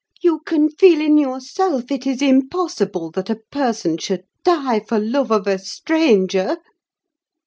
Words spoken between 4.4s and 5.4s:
die for love